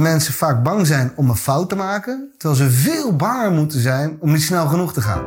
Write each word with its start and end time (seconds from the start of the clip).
Mensen 0.00 0.34
vaak 0.34 0.62
bang 0.62 0.86
zijn 0.86 1.12
om 1.16 1.30
een 1.30 1.36
fout 1.36 1.68
te 1.68 1.76
maken, 1.76 2.34
terwijl 2.38 2.60
ze 2.60 2.70
veel 2.70 3.16
banger 3.16 3.50
moeten 3.50 3.80
zijn 3.80 4.20
om 4.20 4.32
niet 4.32 4.42
snel 4.42 4.66
genoeg 4.66 4.92
te 4.92 5.00
gaan. 5.00 5.24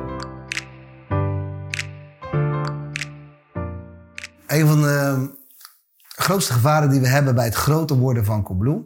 Een 4.47 4.67
van 4.67 4.81
de 4.81 5.29
grootste 6.07 6.53
gevaren 6.53 6.89
die 6.89 6.99
we 6.99 7.07
hebben 7.07 7.35
bij 7.35 7.45
het 7.45 7.55
groter 7.55 7.95
worden 7.95 8.25
van 8.25 8.43
Coolblue, 8.43 8.83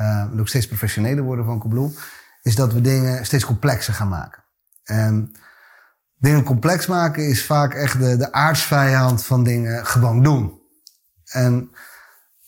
uh, 0.00 0.20
en 0.20 0.40
ook 0.40 0.48
steeds 0.48 0.66
professioneler 0.66 1.24
worden 1.24 1.44
van 1.44 1.58
Coolblue, 1.58 1.94
is 2.42 2.54
dat 2.54 2.72
we 2.72 2.80
dingen 2.80 3.26
steeds 3.26 3.44
complexer 3.44 3.94
gaan 3.94 4.08
maken. 4.08 4.44
En 4.84 5.32
dingen 6.18 6.42
complex 6.42 6.86
maken 6.86 7.28
is 7.28 7.46
vaak 7.46 7.74
echt 7.74 7.98
de, 7.98 8.16
de 8.16 8.32
aardsvijand 8.32 9.24
van 9.24 9.44
dingen 9.44 9.86
gewoon 9.86 10.22
doen. 10.22 10.60
En 11.24 11.70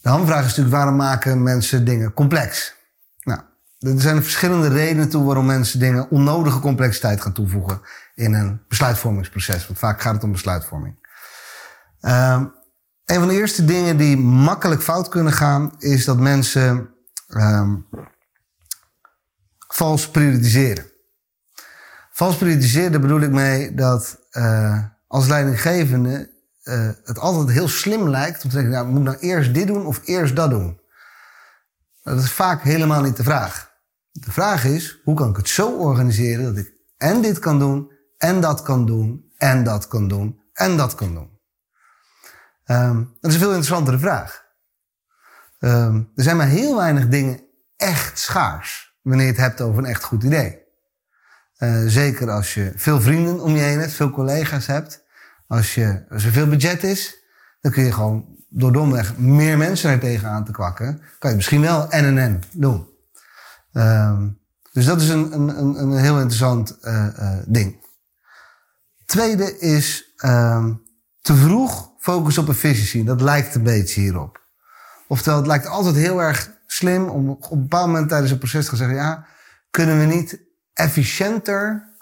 de 0.07 0.13
hamvraag 0.13 0.41
is 0.41 0.47
natuurlijk 0.47 0.77
waarom 0.77 0.97
maken 0.97 1.43
mensen 1.43 1.85
dingen 1.85 2.15
complex? 2.15 2.75
Nou, 3.23 3.41
er 3.79 4.01
zijn 4.01 4.23
verschillende 4.23 4.69
redenen 4.69 5.09
toe 5.09 5.25
waarom 5.25 5.47
mensen 5.47 5.79
dingen 5.79 6.11
onnodige 6.11 6.61
complexiteit 6.61 7.21
gaan 7.21 7.33
toevoegen 7.33 7.81
in 8.15 8.35
een 8.35 8.63
besluitvormingsproces. 8.69 9.67
Want 9.67 9.79
vaak 9.79 10.01
gaat 10.01 10.15
het 10.15 10.25
om 10.25 10.33
besluitvorming. 10.33 10.95
Um, 12.01 12.55
een 13.05 13.19
van 13.19 13.29
de 13.29 13.35
eerste 13.35 13.65
dingen 13.65 13.97
die 13.97 14.17
makkelijk 14.17 14.83
fout 14.83 15.09
kunnen 15.09 15.33
gaan, 15.33 15.73
is 15.79 16.05
dat 16.05 16.19
mensen 16.19 16.89
um, 17.29 17.87
vals 19.69 20.11
prioritiseren. 20.11 20.87
Vals 22.11 22.37
prioritiseren, 22.37 23.01
bedoel 23.01 23.21
ik 23.21 23.31
mee 23.31 23.75
dat 23.75 24.19
uh, 24.33 24.79
als 25.07 25.27
leidinggevende 25.27 26.36
uh, 26.69 26.91
het 27.05 27.19
altijd 27.19 27.51
heel 27.51 27.69
slim 27.69 28.09
lijkt 28.09 28.45
om 28.45 28.51
te 28.51 28.57
denken, 28.57 28.75
nou, 28.75 28.87
moet 28.87 29.03
nou 29.03 29.17
eerst 29.17 29.55
dit 29.55 29.67
doen 29.67 29.87
of 29.87 30.01
eerst 30.05 30.37
dat 30.37 30.51
doen. 30.51 30.81
Dat 32.03 32.19
is 32.19 32.33
vaak 32.33 32.63
helemaal 32.63 33.03
niet 33.03 33.17
de 33.17 33.23
vraag. 33.23 33.75
De 34.13 34.33
vraag 34.33 34.65
is, 34.65 35.01
hoe 35.05 35.15
kan 35.15 35.31
ik 35.31 35.37
het 35.37 35.49
zo 35.49 35.77
organiseren 35.77 36.45
dat 36.45 36.57
ik 36.57 36.73
en 36.97 37.23
dit 37.23 37.39
kan 37.39 37.59
doen, 37.59 37.93
en 38.19 38.41
dat 38.41 38.63
kan 38.63 38.87
doen, 38.87 39.33
en 39.37 39.65
dat 39.65 39.89
kan 39.89 40.09
doen, 40.09 40.41
en 40.53 40.77
dat 40.77 40.95
kan 40.95 41.15
doen. 41.15 41.35
Um, 42.67 43.17
dat 43.21 43.31
is 43.31 43.35
een 43.35 43.41
veel 43.41 43.49
interessantere 43.49 43.99
vraag. 43.99 44.45
Um, 45.59 46.13
er 46.15 46.23
zijn 46.23 46.37
maar 46.37 46.47
heel 46.47 46.77
weinig 46.77 47.09
dingen 47.09 47.41
echt 47.77 48.19
schaars 48.19 48.99
wanneer 49.03 49.27
je 49.27 49.33
het 49.33 49.41
hebt 49.41 49.61
over 49.61 49.79
een 49.79 49.91
echt 49.91 50.05
goed 50.05 50.23
idee. 50.23 50.65
Uh, 51.59 51.83
zeker 51.87 52.31
als 52.31 52.55
je 52.55 52.73
veel 52.77 53.01
vrienden 53.01 53.41
om 53.41 53.55
je 53.55 53.63
heen 53.63 53.79
hebt, 53.79 53.93
veel 53.93 54.11
collega's 54.11 54.67
hebt. 54.67 55.05
Als, 55.47 55.75
je, 55.75 56.05
als 56.11 56.25
er 56.25 56.33
veel 56.33 56.49
budget 56.49 56.83
is, 56.83 57.17
dan 57.61 57.73
kun 57.73 57.85
je 57.85 57.93
gewoon 57.93 58.37
door 58.49 58.73
domweg 58.73 59.17
meer 59.17 59.57
mensen 59.57 59.91
er 59.91 59.99
tegenaan 59.99 60.45
te 60.45 60.53
kwakken. 60.53 61.03
Kan 61.19 61.31
je 61.31 61.37
misschien 61.37 61.61
wel 61.61 61.91
en 61.91 62.41
doen. 62.53 62.89
Um, 63.73 64.39
dus 64.73 64.85
dat 64.85 65.01
is 65.01 65.09
een, 65.09 65.33
een, 65.33 65.59
een 65.59 65.97
heel 65.97 66.17
interessant 66.17 66.79
uh, 66.83 67.07
uh, 67.19 67.39
ding. 67.47 67.85
Tweede 69.05 69.59
is 69.59 70.15
um, 70.25 70.83
te 71.21 71.35
vroeg 71.35 71.91
focus 71.99 72.39
op 72.39 72.49
efficiëntie. 72.49 73.05
Dat 73.05 73.21
lijkt 73.21 73.55
een 73.55 73.63
beetje 73.63 74.01
hierop. 74.01 74.41
Oftewel, 75.09 75.39
het 75.39 75.47
lijkt 75.47 75.67
altijd 75.67 75.95
heel 75.95 76.23
erg 76.23 76.51
slim 76.67 77.09
om 77.09 77.31
op 77.31 77.51
een 77.51 77.63
bepaald 77.63 77.87
moment 77.87 78.09
tijdens 78.09 78.31
het 78.31 78.41
proces 78.41 78.69
te 78.69 78.77
zeggen: 78.77 78.97
ja, 78.97 79.27
kunnen 79.71 79.99
we 79.99 80.05
niet 80.05 80.41
efficiënter 80.73 81.95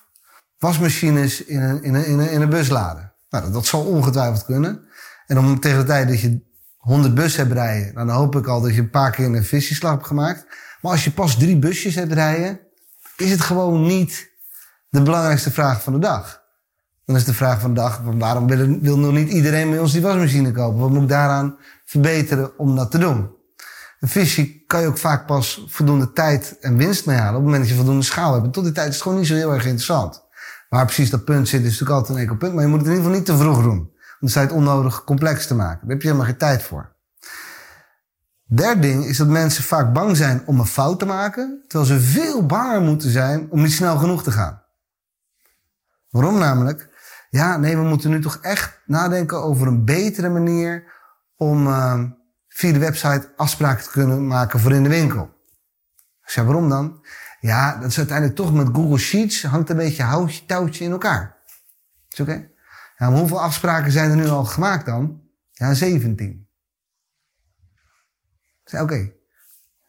wasmachines 0.58 1.45
in 1.45 1.62
een, 1.62 1.83
in 1.83 1.95
een, 1.95 2.06
in 2.06 2.19
een, 2.19 2.31
in 2.31 2.41
een 2.41 2.48
bus 2.48 2.69
laden? 2.69 3.14
Nou, 3.40 3.52
dat 3.52 3.66
zal 3.66 3.84
ongetwijfeld 3.84 4.44
kunnen. 4.44 4.80
En 5.27 5.38
om 5.38 5.60
tegen 5.60 5.78
de 5.78 5.84
tijd 5.84 6.08
dat 6.08 6.20
je 6.20 6.40
100 6.77 7.14
bussen 7.14 7.42
hebt 7.42 7.54
rijden, 7.54 7.94
dan 7.94 8.08
hoop 8.08 8.36
ik 8.36 8.46
al 8.46 8.60
dat 8.60 8.74
je 8.74 8.80
een 8.80 8.90
paar 8.90 9.10
keer 9.10 9.24
een 9.24 9.34
efficiëntieslag 9.34 9.92
hebt 9.92 10.06
gemaakt. 10.06 10.46
Maar 10.80 10.92
als 10.92 11.04
je 11.04 11.10
pas 11.10 11.36
drie 11.36 11.58
busjes 11.58 11.94
hebt 11.94 12.12
rijden, 12.12 12.60
is 13.16 13.30
het 13.30 13.40
gewoon 13.40 13.86
niet 13.86 14.30
de 14.88 15.02
belangrijkste 15.02 15.50
vraag 15.50 15.82
van 15.82 15.92
de 15.92 15.98
dag. 15.98 16.42
Dan 17.05 17.16
is 17.16 17.24
de 17.24 17.34
vraag 17.34 17.60
van 17.60 17.74
de 17.74 17.80
dag, 17.80 18.00
waarom 18.05 18.46
wil, 18.46 18.78
wil 18.80 18.98
nog 18.98 19.12
niet 19.12 19.28
iedereen 19.28 19.70
bij 19.70 19.78
ons 19.78 19.92
die 19.92 20.02
wasmachine 20.02 20.52
kopen? 20.52 20.80
Wat 20.80 20.90
moet 20.90 21.02
ik 21.02 21.08
daaraan 21.08 21.56
verbeteren 21.84 22.58
om 22.58 22.77
dat 22.77 22.90
te 22.90 22.98
doen? 22.98 23.30
Een 24.00 24.08
visje 24.08 24.64
kan 24.67 24.80
je 24.80 24.86
ook 24.86 24.98
vaak 24.98 25.27
pas 25.27 25.64
voldoende 25.68 26.12
tijd 26.12 26.58
en 26.61 26.77
winst 26.77 27.06
mee 27.06 27.17
halen 27.17 27.34
op 27.34 27.36
het 27.36 27.44
moment 27.44 27.62
dat 27.62 27.70
je 27.70 27.77
voldoende 27.77 28.05
schaal 28.05 28.33
hebt. 28.33 28.44
En 28.44 28.50
tot 28.50 28.64
die 28.64 28.73
tijd 28.73 28.89
is 28.89 28.94
het 28.94 29.02
gewoon 29.02 29.18
niet 29.18 29.27
zo 29.27 29.34
heel 29.34 29.52
erg 29.52 29.64
interessant. 29.64 30.23
Waar 30.74 30.85
precies 30.85 31.11
dat 31.11 31.24
punt 31.24 31.48
zit, 31.48 31.61
is 31.61 31.64
natuurlijk 31.64 31.90
altijd 31.90 32.14
een 32.14 32.23
enkel 32.23 32.36
punt. 32.36 32.55
Maar 32.55 32.62
je 32.62 32.68
moet 32.68 32.79
het 32.79 32.89
in 32.89 32.95
ieder 32.95 33.11
geval 33.11 33.20
niet 33.20 33.30
te 33.30 33.42
vroeg 33.42 33.62
doen. 33.62 33.79
Want 33.79 34.20
dan 34.20 34.29
sta 34.29 34.40
je 34.40 34.46
het 34.46 34.57
onnodig 34.57 35.05
complex 35.05 35.46
te 35.46 35.55
maken. 35.55 35.80
Daar 35.80 35.90
heb 35.90 36.02
je 36.02 36.07
helemaal 36.07 36.29
geen 36.29 36.39
tijd 36.39 36.62
voor. 36.62 36.96
Derde 38.45 38.80
ding 38.80 39.05
is 39.05 39.17
dat 39.17 39.27
mensen 39.27 39.64
vaak 39.64 39.92
bang 39.92 40.17
zijn 40.17 40.42
om 40.46 40.58
een 40.58 40.67
fout 40.67 40.98
te 40.98 41.07
maken, 41.07 41.64
terwijl 41.68 41.90
ze 41.90 42.01
veel 42.01 42.46
banger 42.46 42.80
moeten 42.80 43.11
zijn 43.11 43.51
om 43.51 43.62
niet 43.62 43.73
snel 43.73 43.96
genoeg 43.96 44.23
te 44.23 44.30
gaan. 44.30 44.62
Waarom 46.11 46.39
namelijk? 46.39 46.89
Ja, 47.30 47.56
nee, 47.56 47.77
we 47.77 47.83
moeten 47.83 48.11
nu 48.11 48.20
toch 48.20 48.39
echt 48.41 48.80
nadenken 48.86 49.42
over 49.42 49.67
een 49.67 49.85
betere 49.85 50.29
manier 50.29 50.92
om 51.36 51.67
uh, 51.67 52.02
via 52.48 52.73
de 52.73 52.79
website 52.79 53.33
afspraken 53.36 53.85
te 53.85 53.91
kunnen 53.91 54.27
maken 54.27 54.61
voor 54.61 54.73
in 54.73 54.83
de 54.83 54.89
winkel. 54.89 55.30
Waarom 56.35 56.68
dan? 56.68 57.05
Ja, 57.44 57.77
dat 57.77 57.90
is 57.90 57.98
uiteindelijk 57.98 58.36
toch 58.36 58.55
met 58.55 58.68
Google 58.72 58.98
Sheets 58.98 59.42
hangt 59.42 59.70
een 59.70 59.77
beetje 59.77 60.02
houtje, 60.02 60.44
touwtje 60.46 60.84
in 60.84 60.90
elkaar. 60.90 61.36
Is 62.08 62.20
oké? 62.20 62.48
Ja, 62.96 63.12
hoeveel 63.12 63.40
afspraken 63.40 63.92
zijn 63.92 64.10
er 64.10 64.16
nu 64.16 64.27
al 64.27 64.44
gemaakt 64.44 64.86
dan? 64.86 65.20
Ja, 65.50 65.74
17. 65.74 66.48
Ik 68.62 68.68
zei, 68.68 68.82
oké. 68.82 69.12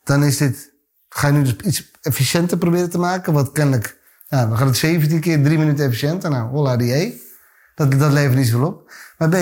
Dan 0.04 0.24
is 0.24 0.38
dit, 0.38 0.74
ga 1.10 1.28
je 1.28 1.34
nu 1.34 1.44
dus 1.44 1.56
iets 1.56 1.92
efficiënter 2.02 2.58
proberen 2.58 2.90
te 2.90 2.98
maken, 2.98 3.34
wat 3.34 3.52
kennelijk, 3.52 4.00
ja, 4.28 4.46
dan 4.46 4.58
gaat 4.58 4.68
het 4.68 4.78
17 4.78 5.20
keer 5.20 5.44
3 5.44 5.58
minuten 5.58 5.86
efficiënter. 5.86 6.30
Nou, 6.30 6.50
hola 6.50 6.78
die 6.78 6.94
E. 6.94 7.14
Dat, 7.76 7.92
dat 7.92 8.12
levert 8.12 8.36
niet 8.36 8.48
zoveel 8.48 8.68
op. 8.68 8.94
Maar 9.18 9.30
B, 9.30 9.34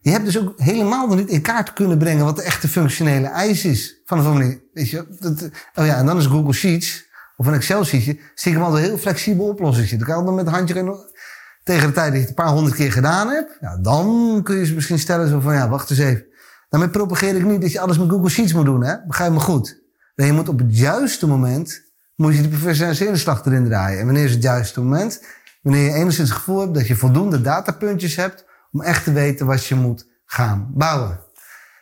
je 0.00 0.10
hebt 0.10 0.24
dus 0.24 0.38
ook 0.38 0.60
helemaal 0.60 1.06
nog 1.06 1.16
niet 1.16 1.28
in 1.28 1.42
kaart 1.42 1.72
kunnen 1.72 1.98
brengen 1.98 2.24
wat 2.24 2.36
de 2.36 2.42
echte 2.42 2.68
functionele 2.68 3.26
eis 3.26 3.64
is 3.64 4.00
van 4.04 4.18
een 4.18 4.24
formulier. 4.24 4.60
Weet 4.72 4.90
je, 4.90 5.16
dat, 5.20 5.50
oh 5.74 5.86
ja, 5.86 5.96
en 5.96 6.06
dan 6.06 6.18
is 6.18 6.26
Google 6.26 6.52
Sheets 6.52 7.05
of 7.36 7.46
een 7.46 7.54
Excel-sheetje, 7.54 8.18
zie 8.34 8.50
ik 8.50 8.56
hem 8.56 8.66
altijd 8.66 8.82
een 8.82 8.90
heel 8.90 8.98
flexibel 8.98 9.46
oplossing. 9.46 9.88
Dan 9.88 9.98
kan 9.98 10.18
je 10.18 10.24
dan 10.24 10.34
met 10.34 10.48
handje 10.48 10.74
tegen 11.64 11.86
de 11.86 11.94
tijd 11.94 12.06
dat 12.06 12.14
je 12.14 12.20
het 12.20 12.28
een 12.28 12.34
paar 12.34 12.52
honderd 12.52 12.76
keer 12.76 12.92
gedaan 12.92 13.28
hebt, 13.28 13.56
ja, 13.60 13.76
dan 13.76 14.40
kun 14.42 14.56
je 14.56 14.66
ze 14.66 14.74
misschien 14.74 14.98
stellen 14.98 15.28
zo 15.28 15.40
van, 15.40 15.54
ja, 15.54 15.68
wacht 15.68 15.90
eens 15.90 15.98
even. 15.98 16.26
Daarmee 16.68 16.88
propageer 16.88 17.36
ik 17.36 17.44
niet 17.44 17.60
dat 17.60 17.72
je 17.72 17.80
alles 17.80 17.98
met 17.98 18.10
Google 18.10 18.28
Sheets 18.28 18.52
moet 18.52 18.64
doen, 18.64 18.84
hè? 18.84 18.94
Begrijp 19.06 19.32
me 19.32 19.40
goed. 19.40 19.82
Nee, 20.14 20.26
je 20.26 20.32
moet 20.32 20.48
op 20.48 20.58
het 20.58 20.78
juiste 20.78 21.26
moment, 21.26 21.82
moet 22.14 22.36
je 22.36 22.42
de 22.42 22.48
professionele 22.48 23.16
slag 23.16 23.44
erin 23.44 23.64
draaien. 23.64 23.98
En 23.98 24.04
wanneer 24.04 24.24
is 24.24 24.32
het 24.32 24.42
juiste 24.42 24.80
moment? 24.80 25.24
Wanneer 25.62 25.84
je 25.84 25.92
enigszins 25.92 26.28
het 26.28 26.38
gevoel 26.38 26.60
hebt 26.60 26.74
dat 26.74 26.86
je 26.86 26.96
voldoende 26.96 27.40
datapuntjes 27.40 28.16
hebt 28.16 28.44
om 28.72 28.82
echt 28.82 29.04
te 29.04 29.12
weten 29.12 29.46
wat 29.46 29.64
je 29.64 29.74
moet 29.74 30.06
gaan 30.24 30.70
bouwen. 30.74 31.20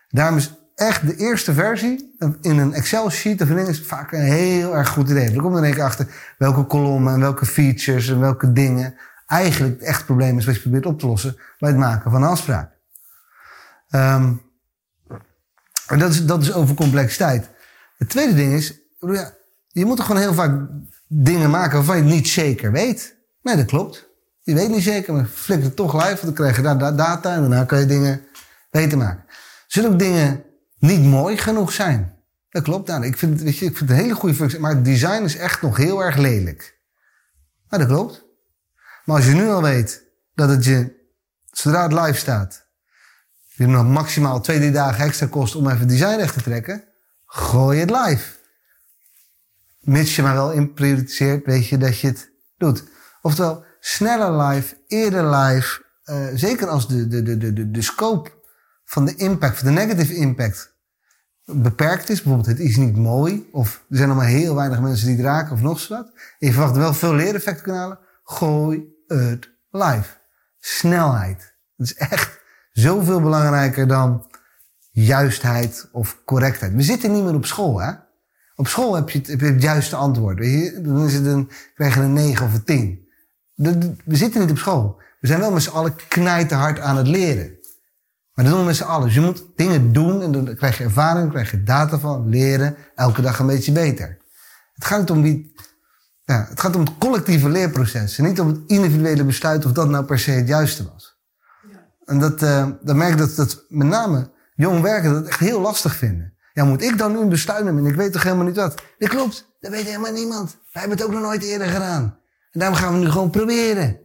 Daarom 0.09 0.39
echt 0.75 1.07
de 1.07 1.17
eerste 1.17 1.53
versie 1.53 2.17
in 2.41 2.59
een 2.59 2.75
Excel-sheet 2.75 3.43
of 3.43 3.49
is 3.49 3.83
vaak 3.83 4.13
een 4.13 4.21
heel 4.21 4.77
erg 4.77 4.89
goed 4.89 5.11
idee. 5.11 5.31
Dan 5.31 5.43
komt 5.43 5.57
er 5.57 5.65
een 5.65 5.75
keer 5.75 5.83
achter 5.83 6.07
welke 6.39 6.65
kolommen 6.65 7.15
en 7.15 7.21
welke 7.21 7.47
features 7.47 8.09
en 8.09 8.21
welke 8.21 8.53
dingen 8.53 8.95
eigenlijk 9.27 9.81
het 9.81 9.89
echt 9.89 10.05
probleem 10.05 10.39
is 10.39 10.47
wat 10.47 10.55
je 10.55 10.61
probeert 10.61 10.87
op 10.87 10.99
te 10.99 11.07
lossen 11.07 11.37
bij 11.59 11.71
het 11.71 11.79
maken 11.79 12.11
van 12.11 12.23
een 12.23 12.29
afspraak. 12.29 12.71
Um, 13.91 14.43
dat, 15.87 16.11
is, 16.11 16.27
dat 16.27 16.43
is 16.43 16.53
over 16.53 16.75
complexiteit. 16.75 17.49
Het 17.97 18.09
tweede 18.09 18.35
ding 18.35 18.53
is, 18.53 18.81
ja, 18.99 19.33
je 19.69 19.85
moet 19.85 19.99
er 19.99 20.05
gewoon 20.05 20.21
heel 20.21 20.35
vaak 20.35 20.69
dingen 21.07 21.51
maken 21.51 21.77
waarvan 21.77 21.97
je 21.97 22.03
het 22.03 22.13
niet 22.13 22.29
zeker 22.29 22.73
weet. 22.73 23.17
Nee, 23.43 23.57
dat 23.57 23.67
klopt. 23.67 24.09
Je 24.43 24.55
weet 24.55 24.69
niet 24.69 24.83
zeker, 24.83 25.15
maar 25.15 25.25
flikker 25.25 25.67
het 25.67 25.77
toch 25.77 25.93
live, 25.93 26.07
want 26.07 26.23
dan 26.23 26.35
krijg 26.35 26.57
je 26.57 26.63
daar 26.63 26.97
data 26.97 27.35
en 27.35 27.41
daarna 27.41 27.65
kan 27.65 27.79
je 27.79 27.87
dingen 27.87 28.27
beter 28.71 28.99
maken. 28.99 29.25
Zullen 29.67 29.93
ook 29.93 29.99
dingen 29.99 30.45
niet 30.85 31.03
mooi 31.03 31.37
genoeg 31.37 31.73
zijn? 31.73 32.15
Dat 32.49 32.63
klopt. 32.63 32.89
Nou, 32.89 33.05
ik, 33.05 33.19
vind, 33.19 33.41
weet 33.41 33.59
je, 33.59 33.65
ik 33.65 33.77
vind 33.77 33.89
het 33.89 33.99
een 33.99 34.05
hele 34.05 34.15
goede 34.15 34.35
functie, 34.35 34.59
maar 34.59 34.75
het 34.75 34.85
design 34.85 35.23
is 35.23 35.37
echt 35.37 35.63
nog 35.63 35.77
heel 35.77 36.05
erg 36.05 36.17
lelijk. 36.17 36.79
Nou, 37.69 37.83
dat 37.83 37.93
klopt. 37.93 38.25
Maar 39.05 39.17
als 39.17 39.27
je 39.27 39.33
nu 39.33 39.49
al 39.49 39.63
weet 39.63 40.03
dat 40.35 40.49
het 40.49 40.65
je, 40.65 41.09
zodra 41.51 41.83
het 41.83 41.93
live 41.93 42.19
staat, 42.19 42.67
je 43.49 43.67
nog 43.67 43.87
maximaal 43.87 44.41
twee, 44.41 44.59
drie 44.59 44.71
dagen 44.71 45.05
extra 45.05 45.27
kost 45.27 45.55
om 45.57 45.69
even 45.69 45.89
design 45.89 46.17
recht 46.17 46.35
te 46.35 46.43
trekken, 46.43 46.85
gooi 47.27 47.81
het 47.81 47.91
live. 47.91 48.33
Mits 49.81 50.17
je 50.17 50.23
maar 50.23 50.35
wel 50.35 50.53
inprioritiseert, 50.53 51.47
weet 51.47 51.69
je 51.69 51.79
dat 51.79 51.99
je 51.99 52.07
het 52.07 52.31
doet. 52.57 52.85
Oftewel, 53.23 53.65
sneller 53.81 54.43
live, 54.43 54.77
eerder 54.87 55.31
live. 55.37 55.83
Uh, 56.05 56.27
zeker 56.35 56.69
als 56.69 56.89
de, 56.89 57.09
de, 57.09 57.23
de, 57.23 57.53
de, 57.53 57.71
de 57.71 57.83
scope 57.83 58.31
van 58.85 59.05
de 59.05 59.15
impact, 59.15 59.59
van 59.59 59.67
de 59.67 59.73
negative 59.73 60.15
impact, 60.15 60.74
beperkt 61.45 62.09
is. 62.09 62.23
Bijvoorbeeld, 62.23 62.59
het 62.59 62.67
is 62.67 62.77
niet 62.77 62.97
mooi. 62.97 63.49
Of 63.53 63.85
er 63.91 63.97
zijn 63.97 64.09
nog 64.09 64.17
maar 64.17 64.27
heel 64.27 64.55
weinig 64.55 64.81
mensen 64.81 65.07
die 65.07 65.17
het 65.17 65.25
raken 65.25 65.53
of 65.53 65.61
nog 65.61 65.81
zo 65.81 65.95
wat. 65.95 66.07
En 66.39 66.47
je 66.47 66.53
verwacht 66.53 66.77
wel 66.77 66.95
veel 66.95 67.15
leereffect 67.15 67.61
kunnen 67.61 67.81
halen. 67.81 67.99
Gooi 68.25 68.85
het 69.07 69.51
live. 69.71 70.09
Snelheid. 70.59 71.55
Dat 71.77 71.87
is 71.87 71.95
echt 71.95 72.41
zoveel 72.73 73.21
belangrijker 73.21 73.87
dan 73.87 74.27
juistheid 74.91 75.89
of 75.93 76.23
correctheid. 76.25 76.75
We 76.75 76.83
zitten 76.83 77.13
niet 77.13 77.25
meer 77.25 77.35
op 77.35 77.47
school, 77.47 77.81
hè? 77.81 77.93
Op 78.57 78.69
school 78.69 78.95
heb 78.95 79.11
je 79.11 79.21
het, 79.37 79.63
juiste 79.63 79.97
antwoord. 79.97 80.37
Dan 80.85 81.05
is 81.07 81.15
het 81.15 81.27
een, 81.27 81.51
krijg 81.75 81.95
je 81.95 82.01
een 82.01 82.13
9 82.13 82.47
of 82.47 82.55
een 82.55 82.65
10. 82.65 83.09
we 84.05 84.17
zitten 84.17 84.41
niet 84.41 84.51
op 84.51 84.59
school. 84.59 85.03
We 85.21 85.27
zijn 85.27 85.41
wel 85.41 85.51
met 85.51 85.63
z'n 85.63 85.71
allen 85.71 85.97
knijten 86.09 86.57
hard 86.57 86.79
aan 86.79 86.97
het 86.97 87.07
leren. 87.07 87.54
Maar 88.35 88.45
dat 88.45 88.55
doen 88.55 88.63
we 88.63 88.67
met 88.67 88.77
z'n 88.77 88.83
allen. 88.83 89.07
Dus 89.07 89.15
je 89.15 89.21
moet 89.21 89.45
dingen 89.57 89.93
doen 89.93 90.23
en 90.23 90.33
dan 90.33 90.55
krijg 90.55 90.79
je 90.79 90.85
ervaring, 90.85 91.23
dan 91.23 91.31
krijg 91.31 91.51
je 91.51 91.63
data 91.63 91.99
van, 91.99 92.29
leren, 92.29 92.77
elke 92.95 93.23
dag 93.23 93.39
een 93.39 93.47
beetje 93.47 93.73
beter. 93.73 94.19
Het 94.75 94.85
gaat 94.85 95.01
niet 95.01 95.11
om 95.11 95.23
wie, 95.23 95.55
ja, 96.25 96.47
het 96.49 96.61
gaat 96.61 96.77
om 96.77 96.81
het 96.81 96.99
collectieve 96.99 97.49
leerproces. 97.49 98.19
En 98.19 98.25
niet 98.25 98.41
om 98.41 98.49
het 98.49 98.61
individuele 98.67 99.25
besluit 99.25 99.65
of 99.65 99.73
dat 99.73 99.89
nou 99.89 100.05
per 100.05 100.19
se 100.19 100.31
het 100.31 100.49
juiste 100.49 100.91
was. 100.93 101.19
Ja. 101.71 101.87
En 102.05 102.19
dat, 102.19 102.43
uh, 102.43 102.69
dan 102.83 102.97
merk 102.97 103.13
ik 103.13 103.19
dat, 103.19 103.37
dat 103.37 103.65
met 103.69 103.87
name 103.87 104.31
jong 104.55 104.81
werken 104.81 105.13
dat 105.13 105.27
echt 105.27 105.39
heel 105.39 105.61
lastig 105.61 105.97
vinden. 105.97 106.35
Ja, 106.53 106.65
moet 106.65 106.83
ik 106.83 106.99
dan 106.99 107.13
nu 107.13 107.19
een 107.19 107.29
besluit 107.29 107.65
nemen? 107.65 107.87
Ik 107.87 107.95
weet 107.95 108.13
toch 108.13 108.23
helemaal 108.23 108.45
niet 108.45 108.57
wat? 108.57 108.83
Dat 108.99 109.09
klopt, 109.09 109.55
dat 109.61 109.71
weet 109.71 109.85
helemaal 109.85 110.13
niemand. 110.13 110.51
Wij 110.51 110.83
hebben 110.83 110.99
het 110.99 111.07
ook 111.07 111.13
nog 111.13 111.23
nooit 111.23 111.43
eerder 111.43 111.69
gedaan. 111.69 112.19
En 112.51 112.61
daarom 112.61 112.79
gaan 112.79 112.93
we 112.93 112.99
nu 112.99 113.11
gewoon 113.11 113.31
proberen. 113.31 114.01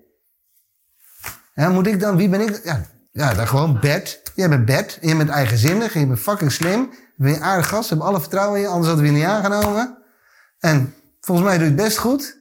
Ja, 1.53 1.69
moet 1.69 1.87
ik 1.87 1.99
dan, 1.99 2.15
wie 2.15 2.29
ben 2.29 2.41
ik? 2.41 2.61
Ja, 2.63 2.85
ja 3.19 3.33
dan 3.33 3.47
gewoon 3.47 3.79
bed. 3.79 4.21
Jij 4.35 4.49
bent 4.49 4.65
bed. 4.65 4.97
Je 5.01 5.15
bent 5.15 5.29
eigenzinnig. 5.29 5.93
En 5.93 5.99
je 5.99 6.07
bent 6.07 6.19
fucking 6.19 6.51
slim. 6.51 6.89
Je 6.91 7.23
bent 7.23 7.35
een 7.35 7.43
aardig 7.43 7.67
gast. 7.67 7.89
We 7.89 7.95
hebben 7.95 8.07
alle 8.07 8.19
vertrouwen 8.19 8.55
in 8.55 8.61
je. 8.61 8.67
Anders 8.69 8.87
hadden 8.87 9.05
we 9.05 9.11
je 9.11 9.17
niet 9.17 9.27
aangenomen. 9.27 9.97
En 10.59 10.95
volgens 11.21 11.47
mij 11.47 11.57
doe 11.57 11.67
je 11.67 11.73
het 11.73 11.83
best 11.83 11.97
goed. 11.97 12.37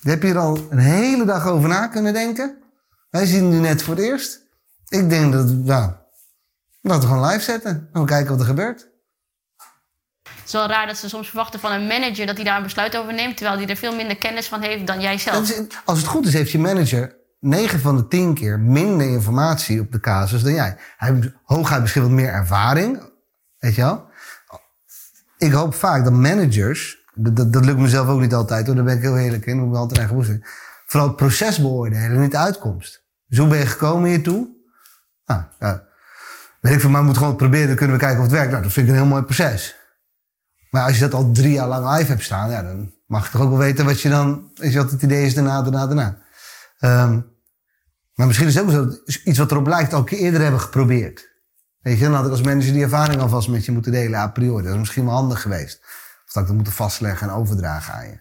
Je 0.00 0.10
hebt 0.10 0.22
hier 0.22 0.38
al 0.38 0.66
een 0.70 0.78
hele 0.78 1.24
dag 1.24 1.46
over 1.46 1.68
na 1.68 1.86
kunnen 1.86 2.12
denken. 2.12 2.62
Wij 3.10 3.26
zien 3.26 3.44
het 3.44 3.52
nu 3.52 3.58
net 3.58 3.82
voor 3.82 3.94
het 3.94 4.04
eerst. 4.04 4.40
Ik 4.88 5.10
denk 5.10 5.32
dat, 5.32 5.46
nou, 5.46 5.92
laten 6.80 7.08
we 7.08 7.14
gewoon 7.14 7.28
live 7.28 7.44
zetten. 7.44 7.88
En 7.92 8.00
we 8.00 8.06
kijken 8.06 8.30
wat 8.30 8.40
er 8.40 8.46
gebeurt. 8.46 8.88
Het 10.22 10.46
is 10.46 10.52
wel 10.52 10.66
raar 10.66 10.86
dat 10.86 10.96
ze 10.96 11.08
soms 11.08 11.28
verwachten 11.28 11.60
van 11.60 11.72
een 11.72 11.86
manager 11.86 12.26
dat 12.26 12.36
hij 12.36 12.44
daar 12.44 12.56
een 12.56 12.62
besluit 12.62 12.96
over 12.96 13.14
neemt, 13.14 13.36
terwijl 13.36 13.58
hij 13.58 13.68
er 13.68 13.76
veel 13.76 13.94
minder 13.94 14.16
kennis 14.16 14.46
van 14.46 14.60
heeft 14.60 14.86
dan 14.86 15.00
jij 15.00 15.18
zelf. 15.18 15.52
Als 15.84 15.98
het 15.98 16.06
goed 16.06 16.26
is, 16.26 16.32
heeft 16.32 16.50
je 16.50 16.58
manager 16.58 17.17
9 17.40 17.80
van 17.80 17.96
de 17.96 18.08
10 18.08 18.34
keer 18.34 18.60
minder 18.60 19.08
informatie 19.08 19.80
op 19.80 19.92
de 19.92 20.00
casus 20.00 20.42
dan 20.42 20.52
jij. 20.52 20.76
Hij 20.96 21.12
heeft 21.12 21.32
hooguit 21.42 21.80
misschien 21.80 22.02
wat 22.02 22.10
meer 22.10 22.32
ervaring. 22.32 23.02
Weet 23.58 23.74
je 23.74 23.82
wel? 23.82 24.06
Ik 25.38 25.52
hoop 25.52 25.74
vaak 25.74 26.04
dat 26.04 26.12
managers, 26.12 26.98
dat, 27.14 27.52
dat, 27.52 27.64
lukt 27.64 27.78
mezelf 27.78 28.08
ook 28.08 28.20
niet 28.20 28.34
altijd 28.34 28.66
hoor, 28.66 28.74
daar 28.74 28.84
ben 28.84 28.96
ik 28.96 29.02
heel 29.02 29.18
eerlijk 29.18 29.46
in, 29.46 29.58
moet 29.58 29.68
ik 29.68 29.76
altijd 29.76 29.98
eigen 29.98 30.24
zijn. 30.24 30.44
Vooral 30.86 31.08
het 31.08 31.16
proces 31.16 31.58
beoordelen, 31.58 32.20
niet 32.20 32.30
de 32.30 32.38
uitkomst. 32.38 33.04
Dus 33.26 33.38
hoe 33.38 33.48
ben 33.48 33.58
je 33.58 33.66
gekomen 33.66 34.10
hiertoe? 34.10 34.48
Nou, 35.26 35.42
ja, 35.58 35.82
weet 36.60 36.72
ik 36.72 36.80
van, 36.80 36.90
maar 36.90 37.00
we 37.00 37.06
moeten 37.06 37.22
gewoon 37.22 37.38
proberen, 37.38 37.66
dan 37.66 37.76
kunnen 37.76 37.96
we 37.96 38.02
kijken 38.02 38.18
of 38.18 38.24
het 38.24 38.34
werkt. 38.34 38.50
Nou, 38.50 38.62
dat 38.62 38.72
vind 38.72 38.86
ik 38.86 38.92
een 38.92 38.98
heel 38.98 39.08
mooi 39.08 39.22
proces. 39.22 39.76
Maar 40.70 40.82
als 40.84 40.94
je 40.94 41.00
dat 41.00 41.14
al 41.14 41.30
drie 41.32 41.52
jaar 41.52 41.68
lang 41.68 41.96
live 41.96 42.10
hebt 42.10 42.24
staan, 42.24 42.50
ja, 42.50 42.62
dan 42.62 42.92
mag 43.06 43.24
je 43.24 43.32
toch 43.32 43.40
ook 43.40 43.48
wel 43.48 43.58
weten 43.58 43.84
wat 43.84 44.00
je 44.00 44.08
dan, 44.08 44.50
is 44.54 44.74
wat 44.74 44.90
het 44.90 45.02
idee 45.02 45.26
is 45.26 45.34
daarna, 45.34 45.62
daarna, 45.62 45.86
daarna. 45.86 46.18
Um, 46.80 47.36
maar 48.14 48.26
misschien 48.26 48.48
is 48.48 48.54
het 48.54 48.64
ook 48.64 48.70
zo 48.70 49.12
iets 49.24 49.38
wat 49.38 49.50
erop 49.50 49.66
lijkt 49.66 49.92
al 49.92 50.08
eerder 50.08 50.40
hebben 50.40 50.60
geprobeerd. 50.60 51.28
Weet 51.80 51.98
je, 51.98 52.04
dan 52.04 52.14
had 52.14 52.24
ik 52.24 52.30
als 52.30 52.42
manager 52.42 52.72
die 52.72 52.82
ervaring 52.82 53.20
alvast 53.20 53.48
met 53.48 53.64
je 53.64 53.72
moeten 53.72 53.92
delen 53.92 54.18
a 54.18 54.28
priori. 54.28 54.62
Dat 54.62 54.72
is 54.72 54.78
misschien 54.78 55.04
wel 55.04 55.14
handig 55.14 55.42
geweest. 55.42 55.80
Of 56.26 56.32
dat 56.32 56.42
ik 56.42 56.48
dat 56.48 56.56
moeten 56.56 56.72
vastleggen 56.72 57.28
en 57.28 57.34
overdragen 57.34 57.94
aan 57.94 58.06
je. 58.06 58.20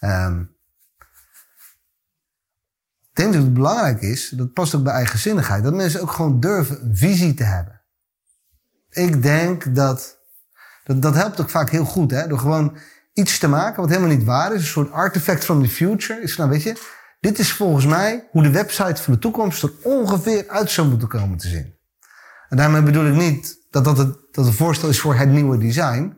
Um, 0.00 0.54
ik 3.10 3.22
denk 3.22 3.32
dat 3.32 3.42
het 3.42 3.54
belangrijk 3.54 4.00
is, 4.00 4.28
dat 4.28 4.52
past 4.52 4.74
ook 4.74 4.82
bij 4.82 4.92
eigenzinnigheid, 4.92 5.62
dat 5.62 5.74
mensen 5.74 6.00
ook 6.00 6.10
gewoon 6.10 6.40
durven 6.40 6.84
een 6.84 6.96
visie 6.96 7.34
te 7.34 7.44
hebben. 7.44 7.82
Ik 8.90 9.22
denk 9.22 9.74
dat, 9.74 10.18
dat, 10.84 11.02
dat 11.02 11.14
helpt 11.14 11.40
ook 11.40 11.50
vaak 11.50 11.70
heel 11.70 11.84
goed, 11.84 12.10
hè, 12.10 12.26
door 12.26 12.38
gewoon 12.38 12.78
iets 13.12 13.38
te 13.38 13.48
maken 13.48 13.80
wat 13.80 13.90
helemaal 13.90 14.16
niet 14.16 14.24
waar 14.24 14.54
is. 14.54 14.60
Een 14.60 14.66
soort 14.66 14.90
artifact 14.90 15.44
from 15.44 15.62
the 15.62 15.68
future. 15.68 16.22
Is 16.22 16.36
nou, 16.36 16.50
weet 16.50 16.62
je, 16.62 16.76
dit 17.26 17.38
is 17.38 17.52
volgens 17.52 17.86
mij 17.86 18.28
hoe 18.30 18.42
de 18.42 18.50
website 18.50 19.02
van 19.02 19.12
de 19.12 19.18
toekomst 19.18 19.62
er 19.62 19.72
ongeveer 19.82 20.48
uit 20.48 20.70
zou 20.70 20.88
moeten 20.88 21.08
komen 21.08 21.38
te 21.38 21.48
zien. 21.48 21.74
En 22.48 22.56
daarmee 22.56 22.82
bedoel 22.82 23.06
ik 23.06 23.14
niet 23.14 23.66
dat 23.70 23.84
dat 23.84 23.98
het, 23.98 24.18
dat 24.30 24.44
het 24.44 24.54
voorstel 24.54 24.88
is 24.88 25.00
voor 25.00 25.14
het 25.14 25.28
nieuwe 25.28 25.58
design. 25.58 26.16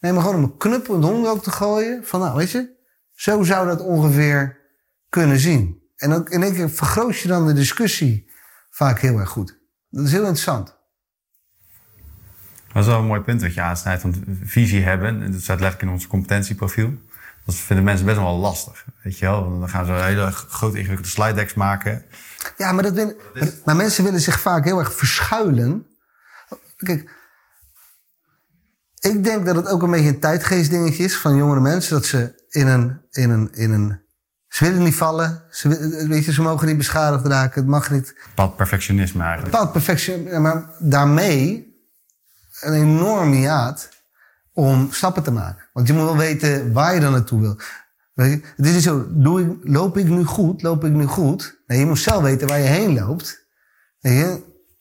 Nee, 0.00 0.12
maar 0.12 0.22
gewoon 0.22 0.36
om 0.36 0.42
een 0.42 0.56
knuppel 0.56 0.94
in 0.94 1.00
de 1.00 1.06
hondenhoek 1.06 1.42
te 1.42 1.50
gooien. 1.50 2.04
Van 2.04 2.20
nou, 2.20 2.36
weet 2.36 2.50
je, 2.50 2.70
zo 3.12 3.42
zou 3.42 3.66
dat 3.66 3.80
ongeveer 3.80 4.58
kunnen 5.08 5.38
zien. 5.38 5.82
En 5.96 6.12
ook 6.12 6.28
in 6.28 6.42
één 6.42 6.54
keer 6.54 6.70
vergroot 6.70 7.18
je 7.18 7.28
dan 7.28 7.46
de 7.46 7.52
discussie 7.52 8.30
vaak 8.70 8.98
heel 8.98 9.18
erg 9.18 9.28
goed. 9.28 9.58
Dat 9.90 10.04
is 10.04 10.12
heel 10.12 10.20
interessant. 10.20 10.76
Dat 12.72 12.82
is 12.82 12.88
wel 12.88 12.98
een 12.98 13.06
mooi 13.06 13.20
punt 13.20 13.40
dat 13.40 13.54
je 13.54 13.60
aansnijdt. 13.60 14.02
Want 14.02 14.16
visie 14.42 14.82
hebben, 14.82 15.32
dat 15.32 15.40
staat 15.40 15.60
letterlijk 15.60 15.82
in 15.82 15.88
ons 15.88 16.06
competentieprofiel. 16.06 16.92
Dat 17.44 17.54
vinden 17.54 17.84
mensen 17.84 18.06
best 18.06 18.18
wel 18.18 18.36
lastig. 18.36 18.84
Weet 19.02 19.18
je 19.18 19.26
wel? 19.26 19.58
Dan 19.58 19.68
gaan 19.68 19.86
ze 19.86 19.92
hele 19.92 20.30
grote 20.30 20.78
ingewikkelde 20.78 21.10
slide 21.10 21.34
decks 21.34 21.54
maken. 21.54 22.04
Ja, 22.56 22.72
maar, 22.72 22.82
dat 22.82 23.14
maar 23.64 23.76
mensen 23.76 24.04
willen 24.04 24.20
zich 24.20 24.40
vaak 24.40 24.64
heel 24.64 24.78
erg 24.78 24.94
verschuilen. 24.94 25.86
Kijk, 26.76 27.10
ik 29.00 29.24
denk 29.24 29.46
dat 29.46 29.56
het 29.56 29.68
ook 29.68 29.82
een 29.82 29.90
beetje 29.90 30.08
een 30.08 30.20
tijdgeestdingetje 30.20 31.04
is 31.04 31.16
van 31.16 31.36
jongere 31.36 31.60
mensen. 31.60 31.94
Dat 31.94 32.06
ze 32.06 32.44
in 32.48 32.66
een, 32.66 33.00
in 33.10 33.30
een, 33.30 33.52
in 33.52 33.70
een 33.70 34.02
ze 34.54 34.64
willen 34.64 34.82
niet 34.82 34.94
vallen. 34.94 35.42
Ze, 35.50 35.68
weet 36.08 36.24
je, 36.24 36.32
ze 36.32 36.42
mogen 36.42 36.66
niet 36.66 36.76
beschadigd 36.76 37.26
raken. 37.26 37.60
Het 37.60 37.70
mag 37.70 37.90
niet. 37.90 38.14
Bepaald 38.28 38.56
perfectionisme 38.56 39.22
eigenlijk. 39.22 39.50
Bepaald 39.50 39.72
perfectionisme. 39.72 40.38
Maar 40.38 40.70
daarmee 40.78 41.72
een 42.60 42.72
enorm 42.72 43.32
hiaat 43.32 43.88
om 44.54 44.92
stappen 44.92 45.22
te 45.22 45.30
maken. 45.30 45.68
Want 45.72 45.86
je 45.86 45.92
moet 45.92 46.04
wel 46.04 46.16
weten 46.16 46.72
waar 46.72 46.94
je 46.94 47.00
dan 47.00 47.12
naartoe 47.12 47.40
wil. 47.40 47.58
Het 48.14 48.42
is 48.56 48.72
niet 48.72 48.82
zo, 48.82 49.06
doe 49.10 49.40
ik, 49.40 49.56
loop 49.62 49.96
ik 49.96 50.08
nu 50.08 50.24
goed? 50.24 50.62
Loop 50.62 50.84
ik 50.84 50.92
nu 50.92 51.04
goed? 51.04 51.62
Nee, 51.66 51.78
je 51.78 51.86
moet 51.86 51.98
zelf 51.98 52.22
weten 52.22 52.48
waar 52.48 52.58
je 52.58 52.64
heen 52.64 52.94
loopt. 52.94 53.46
Weet 54.00 54.18
je? 54.18 54.26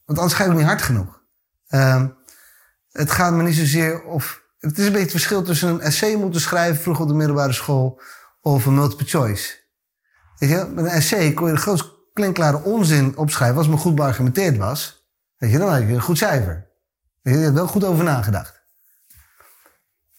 Want 0.05 0.19
anders 0.19 0.33
ga 0.33 0.43
je 0.43 0.49
ook 0.49 0.55
niet 0.57 0.65
hard 0.65 0.81
genoeg. 0.81 1.21
Uh, 1.69 2.05
het 2.91 3.11
gaat 3.11 3.33
me 3.33 3.43
niet 3.43 3.55
zozeer 3.55 4.03
of... 4.03 4.41
Het 4.59 4.77
is 4.77 4.85
een 4.85 4.91
beetje 4.91 5.03
het 5.03 5.11
verschil 5.11 5.43
tussen 5.43 5.69
een 5.69 5.81
essay 5.81 6.15
moeten 6.15 6.41
schrijven 6.41 6.81
vroeger 6.81 7.03
op 7.03 7.09
de 7.09 7.15
middelbare 7.15 7.53
school 7.53 8.01
of 8.41 8.65
een 8.65 8.73
multiple 8.73 9.05
choice. 9.05 9.61
Weet 10.37 10.49
je? 10.49 10.67
Met 10.75 10.85
een 10.85 10.91
essay 10.91 11.33
kon 11.33 11.47
je 11.47 11.53
de 11.53 11.59
grootst 11.59 11.91
klinkklare 12.13 12.63
onzin 12.63 13.17
opschrijven 13.17 13.57
als 13.57 13.65
het 13.65 13.75
maar 13.75 13.83
goed 13.83 13.95
beargumenteerd 13.95 14.57
was. 14.57 15.07
Weet 15.37 15.51
je, 15.51 15.57
dan 15.57 15.69
had 15.69 15.81
je 15.81 15.87
een 15.87 16.01
goed 16.01 16.17
cijfer. 16.17 16.69
je, 17.21 17.31
je 17.31 17.37
hebt 17.37 17.53
wel 17.53 17.67
goed 17.67 17.83
over 17.83 18.03
nagedacht. 18.03 18.62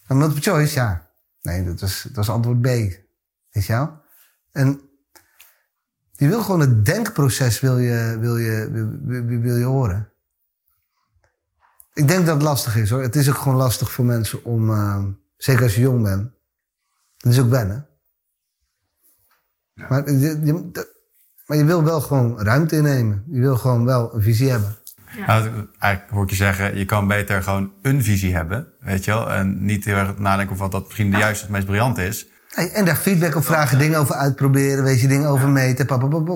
Maar 0.06 0.16
multiple 0.16 0.42
choice, 0.42 0.74
ja. 0.74 1.10
Nee, 1.42 1.64
dat 1.64 1.80
was, 1.80 2.02
dat 2.02 2.14
was 2.14 2.30
antwoord 2.30 2.60
B. 2.60 2.64
Weet 2.64 3.66
je 3.66 3.73
wel? 3.73 4.02
En 4.52 4.80
je 6.12 6.28
wil 6.28 6.42
gewoon 6.42 6.61
het 6.61 6.84
denkproces 6.84 7.61
wil 7.61 7.78
je, 7.78 8.16
wil 8.20 8.37
je, 8.37 8.70
wil, 9.02 9.40
wil, 9.40 9.56
je 9.56 9.64
horen. 9.64 10.12
Ik 11.92 12.08
denk 12.08 12.26
dat 12.26 12.34
het 12.34 12.44
lastig 12.44 12.76
is 12.76 12.90
hoor. 12.90 13.02
Het 13.02 13.16
is 13.16 13.28
ook 13.28 13.37
gewoon 13.37 13.56
lastig 13.56 13.92
voor 13.92 14.04
mensen 14.04 14.44
om, 14.44 14.70
uh, 14.70 15.04
zeker 15.37 15.62
als 15.62 15.75
je 15.75 15.80
jong 15.80 16.02
bent. 16.02 16.30
Dat 17.16 17.32
is 17.32 17.40
ook 17.40 17.50
wennen. 17.50 17.87
Ja. 19.75 19.87
Maar, 19.88 20.11
je, 20.11 20.70
maar 21.46 21.56
je 21.56 21.64
wil 21.64 21.84
wel 21.84 22.00
gewoon 22.00 22.40
ruimte 22.40 22.76
innemen. 22.76 23.25
Je 23.30 23.40
wil 23.40 23.56
gewoon 23.56 23.84
wel 23.84 24.14
een 24.14 24.23
visie 24.23 24.50
hebben. 24.50 24.76
Ja. 25.16 25.26
Nou, 25.26 25.66
eigenlijk 25.78 26.12
hoor 26.12 26.23
ik 26.23 26.30
je 26.30 26.37
zeggen, 26.37 26.78
je 26.78 26.85
kan 26.85 27.06
beter 27.06 27.42
gewoon 27.42 27.73
een 27.83 28.02
visie 28.02 28.35
hebben, 28.35 28.66
weet 28.80 29.04
je 29.04 29.11
wel. 29.11 29.33
En 29.33 29.64
niet 29.64 29.85
heel 29.85 29.97
erg 29.97 30.18
nadenken 30.18 30.54
of 30.54 30.61
wat 30.61 30.73
dat 30.73 30.85
misschien 30.85 31.11
de 31.11 31.16
juiste, 31.16 31.44
het 31.44 31.52
meest 31.52 31.66
briljant 31.66 31.99
is. 31.99 32.26
en 32.73 32.85
daar 32.85 32.97
feedback 32.97 33.35
op 33.35 33.44
vragen, 33.44 33.78
dingen 33.78 33.99
over 33.99 34.14
uitproberen, 34.14 34.85
weet 34.85 35.00
je, 35.00 35.09
dingen 35.09 35.28
over 35.28 35.49
meten. 35.49 35.87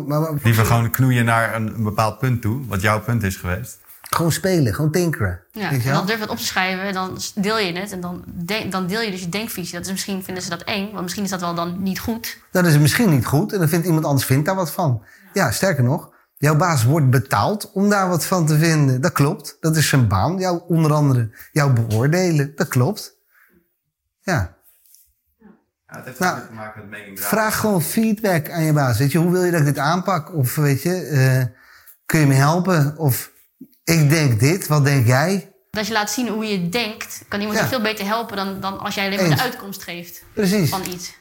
Maar, 0.06 0.32
Liever 0.42 0.64
gewoon 0.64 0.90
knoeien 0.90 1.24
naar 1.24 1.54
een, 1.54 1.74
een, 1.74 1.82
bepaald 1.82 2.18
punt 2.18 2.42
toe, 2.42 2.66
wat 2.66 2.80
jouw 2.80 3.00
punt 3.00 3.22
is 3.22 3.36
geweest. 3.36 3.78
Gewoon 4.10 4.32
spelen, 4.32 4.74
gewoon 4.74 4.90
tinkeren. 4.90 5.40
Ja, 5.52 5.70
en 5.70 5.82
dan 5.82 6.06
durf 6.06 6.16
je 6.16 6.22
het 6.22 6.30
op 6.30 6.36
te 6.36 6.44
schrijven, 6.44 6.92
dan 6.92 7.18
deel 7.34 7.58
je 7.58 7.72
het 7.72 7.92
en 7.92 8.00
dan, 8.00 8.24
dan 8.70 8.86
deel 8.86 9.00
je 9.00 9.10
dus 9.10 9.20
je 9.20 9.28
denkvisie. 9.28 9.74
Dat 9.74 9.86
is 9.86 9.90
misschien 9.90 10.22
vinden 10.22 10.42
ze 10.42 10.48
dat 10.48 10.62
eng, 10.62 10.90
want 10.90 11.02
misschien 11.02 11.24
is 11.24 11.30
dat 11.30 11.40
wel 11.40 11.54
dan 11.54 11.82
niet 11.82 11.98
goed. 11.98 12.38
Dat 12.50 12.66
is 12.66 12.78
misschien 12.78 13.10
niet 13.10 13.26
goed 13.26 13.52
en 13.52 13.58
dan 13.58 13.68
vindt 13.68 13.86
iemand 13.86 14.04
anders 14.04 14.24
vindt 14.26 14.46
daar 14.46 14.54
wat 14.54 14.70
van. 14.72 15.02
Ja, 15.32 15.50
sterker 15.50 15.84
nog, 15.84 16.10
Jouw 16.38 16.56
baas 16.56 16.84
wordt 16.84 17.10
betaald 17.10 17.70
om 17.72 17.88
daar 17.88 18.08
wat 18.08 18.24
van 18.24 18.46
te 18.46 18.58
vinden. 18.58 19.00
Dat 19.00 19.12
klopt. 19.12 19.56
Dat 19.60 19.76
is 19.76 19.88
zijn 19.88 20.08
baan. 20.08 20.38
Jou, 20.38 20.60
onder 20.68 20.92
andere 20.92 21.30
jouw 21.52 21.72
beoordelen. 21.72 22.52
Dat 22.56 22.68
klopt. 22.68 23.16
Ja. 24.20 24.56
Ja, 25.88 25.96
het 25.96 26.04
heeft 26.04 26.18
nou, 26.18 26.46
te 26.46 26.52
maken 26.52 26.88
met 26.88 27.00
Vraag 27.14 27.60
gewoon 27.60 27.82
feedback 27.82 28.50
aan 28.50 28.62
je 28.62 28.72
baas. 28.72 28.98
Weet 28.98 29.12
je, 29.12 29.18
hoe 29.18 29.30
wil 29.30 29.44
je 29.44 29.50
dat 29.50 29.60
ik 29.60 29.66
dit 29.66 29.78
aanpak? 29.78 30.34
Of 30.34 30.54
weet 30.54 30.82
je, 30.82 31.08
uh, 31.10 31.56
kun 32.06 32.20
je 32.20 32.26
me 32.26 32.34
helpen? 32.34 32.94
Of 32.96 33.30
ik 33.84 34.10
denk 34.10 34.40
dit, 34.40 34.66
wat 34.66 34.84
denk 34.84 35.06
jij? 35.06 35.52
Als 35.70 35.86
je 35.86 35.92
laat 35.92 36.10
zien 36.10 36.28
hoe 36.28 36.44
je 36.44 36.68
denkt, 36.68 37.24
kan 37.28 37.40
iemand 37.40 37.58
je 37.58 37.64
veel 37.64 37.82
beter 37.82 38.06
helpen 38.06 38.36
dan, 38.36 38.60
dan 38.60 38.78
als 38.78 38.94
jij 38.94 39.06
alleen 39.06 39.28
maar 39.28 39.36
de 39.36 39.42
uitkomst 39.42 39.82
geeft 39.82 40.22
Precies. 40.34 40.70
van 40.70 40.86
iets. 40.86 41.17